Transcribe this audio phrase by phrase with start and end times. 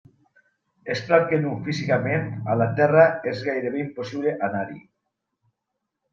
[0.93, 4.83] És clar que nu físicament, a la Terra, és gairebé impossible anar-hi.